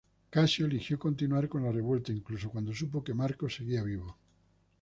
Casio 0.31 0.65
eligió 0.65 0.97
continuar 0.97 1.47
con 1.47 1.63
la 1.63 1.71
revuelta 1.71 2.11
incluso 2.11 2.49
cuando 2.49 2.73
supo 2.73 3.03
que 3.03 3.13
Marco 3.13 3.47
seguía 3.47 3.83
vivo. 3.83 4.17